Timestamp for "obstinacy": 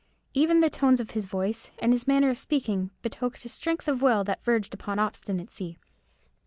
4.97-5.77